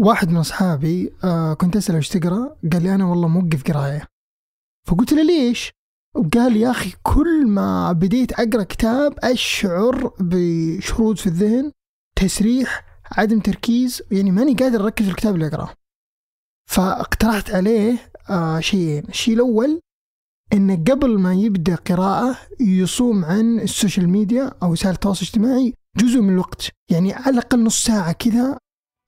[0.00, 4.06] واحد من أصحابي آه كنت أسأله إيش تقرأ؟ قال لي أنا والله موقف قراية.
[4.88, 5.70] فقلت له ليش؟
[6.16, 11.72] وقال يا أخي كل ما بديت أقرأ كتاب أشعر بشرود في الذهن
[12.16, 15.74] تسريح عدم تركيز يعني ماني قادر أركز في الكتاب اللي أقرأه.
[16.70, 19.04] فاقترحت عليه آه شيئين.
[19.08, 19.80] الشيء الأول
[20.52, 26.20] إنه قبل ما يبدأ قراءة يصوم عن ال social media أو وسائل التواصل الاجتماعي جزء
[26.20, 26.68] من الوقت.
[26.90, 28.58] يعني على الأقل نص ساعة كذا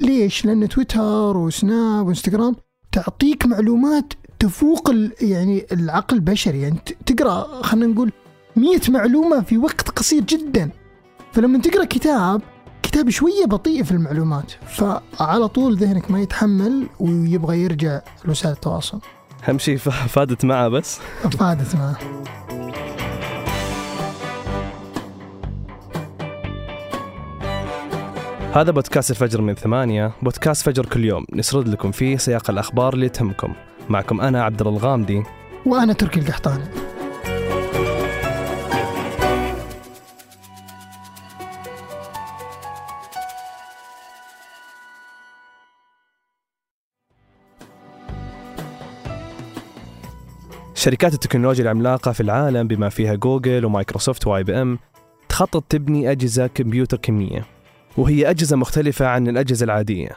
[0.00, 2.56] ليش؟ لأن تويتر وسناب وإنستغرام
[2.92, 4.90] تعطيك معلومات تفوق
[5.20, 6.60] يعني العقل البشري.
[6.60, 8.12] يعني تقرأ خلينا نقول
[8.56, 10.70] مية معلومة في وقت قصير جدا.
[11.32, 12.42] فلما تقرأ كتاب
[12.82, 14.52] كتاب شوية بطيء في المعلومات.
[14.66, 19.00] فعلى طول ذهنك ما يتحمل ويبغى يرجع لوسائل التواصل.
[19.48, 20.98] أهم شيء فادت معه بس.
[21.38, 21.98] فادت معه.
[28.54, 31.24] هذا بودكاست الفجر من ثمانية بودكاست فجر كل يوم.
[31.32, 33.54] نسرد لكم فيه سياق الأخبار اللي تهمكم.
[33.88, 35.22] معكم أنا عبد الغامدي.
[35.66, 36.64] وأنا تركي القحطاني.
[50.74, 54.78] شركات التكنولوجيا العملاقة في العالم بما فيها جوجل ومايكروسوفت و IBM
[55.28, 57.59] تخطط تبني أجهزة كمبيوتر كمية.
[57.96, 60.10] وهي أجهزة مختلفة عن الأجهزة العادية.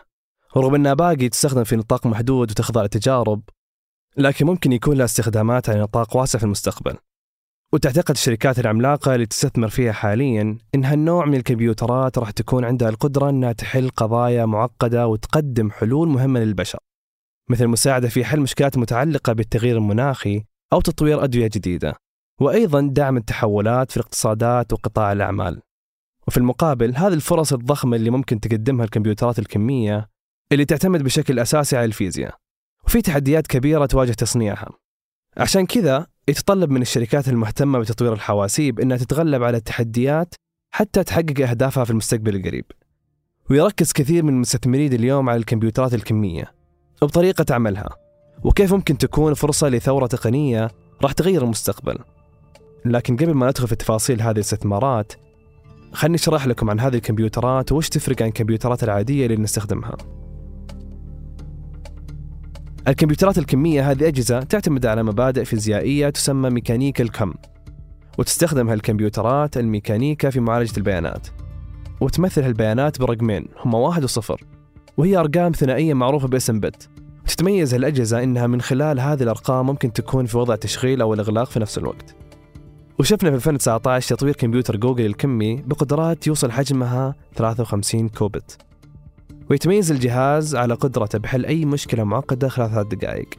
[0.56, 3.42] ورغم أنها باقي تستخدم في نطاق محدود وتخضع لتجارب
[4.18, 6.96] لكن ممكن يكون لها استخدامات على نطاق واسع في المستقبل.
[7.74, 13.30] وتعتقد الشركات العملاقة اللي تستثمر فيها حاليا إن هالنوع من الكمبيوترات راح تكون عندها القدرة
[13.30, 16.80] أنها تحل قضايا معقدة وتقدم حلول مهمة للبشر
[17.50, 21.96] مثل المساعدة في حل مشكلات متعلقة بالتغيير المناخي أو تطوير أدوية جديدة
[22.42, 25.62] وأيضا دعم التحولات في الاقتصادات وقطاع الأعمال.
[26.28, 30.10] وفي المقابل هذه الفرص الضخمة اللي ممكن تقدمها الكمبيوترات الكمية
[30.52, 32.36] اللي تعتمد بشكل أساسي على الفيزياء
[32.86, 34.70] وفي تحديات كبيرة تواجه تصنيعها.
[35.38, 40.36] عشان كذا يتطلب من الشركات المهتمة بتطوير الحواسيب أنها تتغلب على التحديات
[40.74, 42.66] حتى تحقق أهدافها في المستقبل القريب.
[43.50, 46.54] ويركز كثير من المستثمرين اليوم على الكمبيوترات الكمية
[47.02, 47.90] وبطريقة عملها
[48.44, 51.98] وكيف ممكن تكون فرصة لثورة تقنية راح تغير المستقبل.
[52.86, 55.14] لكن قبل ما ندخل في تفاصيل هذه الاستثمارات
[55.94, 59.98] خلني أشرح لكم عن هذه الكمبيوترات وش تفرق عن الكمبيوترات العادية اللي نستخدمها.
[62.88, 67.34] الكمبيوترات الكمية هذه أجهزة تعتمد على مبادئ فيزيائية تسمى ميكانيكا الكم
[68.18, 71.28] وتستخدم هالكمبيوترات الميكانيكا في معالجة البيانات
[72.02, 74.44] وتمثل هالبيانات برقمين هما واحد وصفر
[74.98, 76.90] وهي أرقام ثنائية معروفة باسم bit.
[77.28, 81.60] تتميز هالأجهزة إنها من خلال هذه الأرقام ممكن تكون في وضع تشغيل أو الإغلاق في
[81.60, 82.16] نفس الوقت.
[83.00, 88.58] وشفنا في 2019 تطوير كمبيوتر جوجل الكمي بقدرات يوصل حجمها 53 qubit
[89.50, 93.30] ويتميز الجهاز على قدرته بحل أي مشكلة معقدة خلال ثلاث دقائق.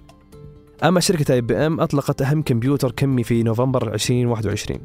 [0.84, 4.80] أما شركة IBM أطلقت أهم كمبيوتر كمي في نوفمبر 2021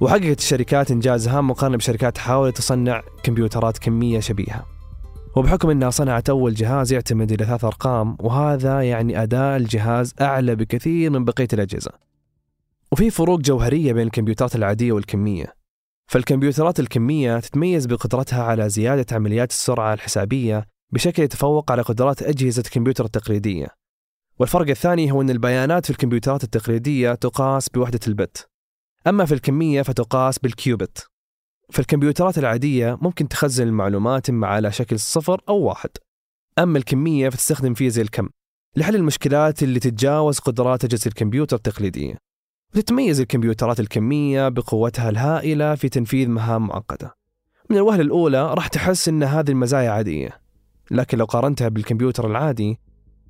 [0.00, 4.66] وحققت الشركات إنجاز هام مقارنة بشركات حاولت تصنع كمبيوترات كمية شبيهة.
[5.36, 11.10] وبحكم أنها صنعت أول جهاز يعتمد إلى ثلاث أرقام وهذا يعني أداء الجهاز أعلى بكثير
[11.10, 12.11] من بقية الأجهزة.
[12.92, 15.54] وفي فروق جوهرية بين الكمبيوترات العادية والكمية.
[16.10, 23.04] فالكمبيوترات الكمية تتميز بقدرتها على زيادة عمليات السرعة الحسابية بشكل يتفوق على قدرات أجهزة الكمبيوتر
[23.04, 23.68] التقليدية.
[24.38, 28.48] والفرق الثاني هو أن البيانات في الكمبيوترات التقليدية تقاس بوحدة البت.
[29.06, 31.06] أما في الكمية فتقاس بالكيوبت.
[31.70, 35.90] في الكمبيوترات العادية ممكن تخزن المعلومات إما على شكل صفر أو واحد.
[36.58, 38.28] أما الكمية فتستخدم فيزياء الكم.
[38.76, 42.31] لحل المشكلات اللي تتجاوز قدرات أجهزة الكمبيوتر التقليدية.
[42.76, 47.16] وتتميز الكمبيوترات الكمية بقوتها الهائلة في تنفيذ مهام معقدة
[47.70, 50.40] من الوهلة الأولى راح تحس أن هذه المزايا عادية
[50.90, 52.80] لكن لو قارنتها بالكمبيوتر العادي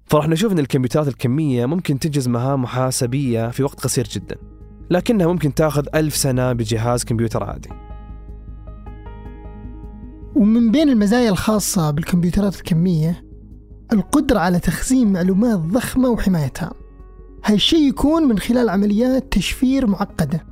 [0.04, 4.36] فراح نشوف أن الكمبيوترات الكمية ممكن تنجز مهام محاسبية في وقت قصير جدا
[4.90, 7.68] لكنها ممكن تأخذ ألف سنة بجهاز كمبيوتر عادي.
[10.34, 13.24] ومن بين المزايا الخاصة بالكمبيوترات الكمية
[13.92, 16.81] القدرة على تخزين معلومات ضخمة وحمايتها.
[17.44, 20.44] هالشيء يكون من خلال عمليات تشفير معقدة.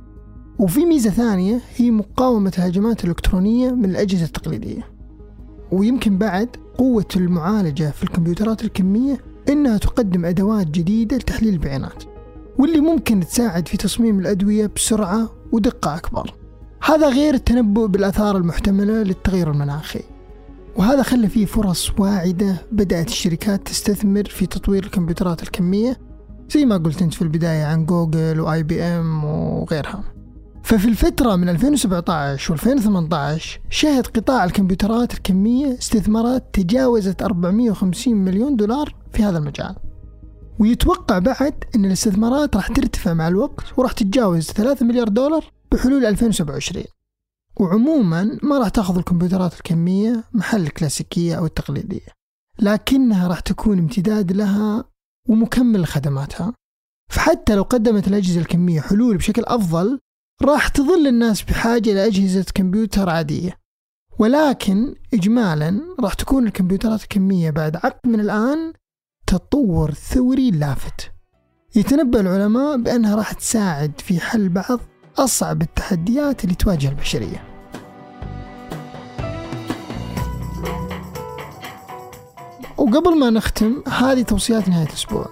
[0.59, 4.87] وفي ميزة ثانية هي مقاومة الهجمات الإلكترونية من الأجهزة التقليدية.
[5.71, 6.47] ويمكن بعد
[6.77, 9.17] قوة المعالجة في الكمبيوترات الكمية
[9.49, 12.03] إنها تقدم أدوات جديدة لتحليل البيانات
[12.57, 16.33] واللي ممكن تساعد في تصميم الأدوية بسرعة ودقة أكبر.
[16.83, 20.01] هذا غير التنبؤ بالآثار المحتملة للتغير المناخي.
[20.75, 25.97] وهذا خلى فيه فرص واعدة بدأت الشركات تستثمر في تطوير الكمبيوترات الكمية
[26.51, 30.03] زي ما قلت انت في البداية عن جوجل و IBM وغيرها
[30.63, 38.95] ففي الفترة من 2017 و 2018 شهد قطاع الكمبيوترات الكمية استثمارات تجاوزت 450 مليون دولار
[39.13, 39.75] في هذا المجال.
[40.59, 46.85] ويتوقع بعد أن الاستثمارات راح ترتفع مع الوقت وراح تتجاوز 3 مليار دولار بحلول 2027
[47.59, 52.07] وعموما ما راح تأخذ الكمبيوترات الكمية محل الكلاسيكية أو التقليدية
[52.59, 54.90] لكنها راح تكون امتداد لها
[55.29, 56.53] ومكمل لخدماتها
[57.11, 59.99] فحتى لو قدمت الأجهزة الكمية حلول بشكل أفضل
[60.41, 63.57] راح تظل الناس بحاجة لأجهزة كمبيوتر عادية.
[64.19, 68.73] ولكن إجمالا راح تكون الكمبيوترات الكمية بعد عقد من الآن
[69.27, 71.11] تطور ثوري لافت.
[71.75, 74.79] يتنبأ العلماء بأنها راح تساعد في حل بعض
[75.17, 77.50] أصعب التحديات اللي تواجه البشرية.
[82.81, 85.29] وقبل ما نختم هذه توصيات نهاية الأسبوع.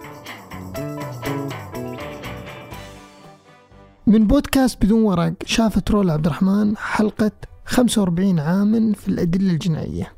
[4.08, 7.32] من بودكاست بدون ورق شافت رولا عبد الرحمن حلقة
[7.66, 10.14] 45 عاما في الأدلة الجنائية.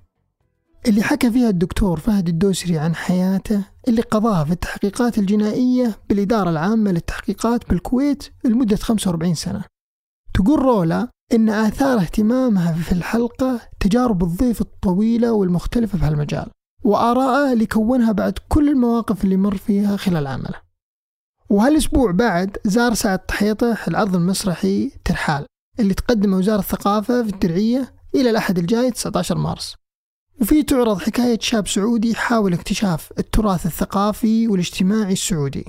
[0.88, 6.92] اللي حكى فيها الدكتور فهد الدوسري عن حياته اللي قضاها في التحقيقات الجنائية بالإدارة العامة
[6.92, 9.64] للتحقيقات بالكويت لمدة 45 سنة.
[10.34, 16.52] تقول رولا إن آثار اهتمامها في الحلقة تجارب الضيف الطويلة والمختلفة في هالمجال.
[16.84, 20.62] وآراءه اللي كونها بعد كل المواقف اللي مر فيها خلال عمله.
[21.50, 25.46] وهالأسبوع بعد زار سعد طحيطح العرض المسرحي ترحال
[25.80, 29.76] اللي تقدمه وزارة الثقافة في الدرعية إلى الأحد الجاي 19 مارس.
[30.42, 35.66] وفيه تعرض حكاية شاب سعودي حاول اكتشاف التراث الثقافي والاجتماعي السعودي.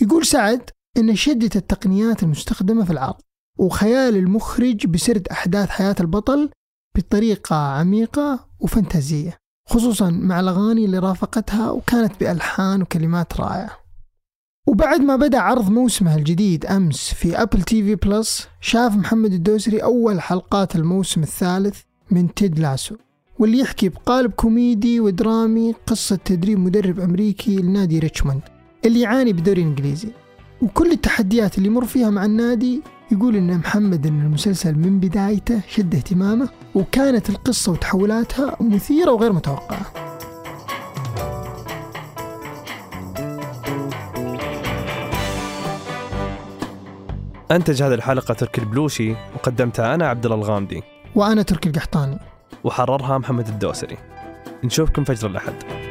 [0.00, 3.20] يقول سعد إن شدة التقنيات المستخدمة في العرض
[3.58, 6.50] وخيال المخرج بسرد أحداث حياة البطل
[6.96, 9.43] بطريقة عميقة وفانتازية.
[9.68, 13.70] خصوصا مع الأغاني اللي رافقتها وكانت بألحان وكلمات رائعة.
[14.66, 20.20] وبعد ما بدأ عرض موسمه الجديد أمس في Apple TV Plus شاف محمد الدوسري أول
[20.20, 21.80] حلقات الموسم الثالث
[22.10, 22.96] من Ted Lasso
[23.38, 28.40] واللي يحكي بقالب كوميدي ودرامي قصة تدريب مدرب أمريكي لنادي ريتشموند
[28.84, 30.08] اللي يعاني بدوري إنجليزي.
[30.62, 35.94] وكل التحديات اللي يمر فيها مع النادي يقول إن محمد إن المسلسل من بدايته شد
[35.94, 39.86] اهتمامه وكانت القصة وتحولاتها مثيرة وغير متوقعة.
[47.50, 50.82] أنتج هذه الحلقة تركي البلوشي وقدمتها أنا عبد الله الغامدي.
[51.14, 52.18] وأنا تركي القحطاني.
[52.64, 53.96] وحررها محمد الدوسري.
[54.64, 55.83] نشوفكم فجر الأحد.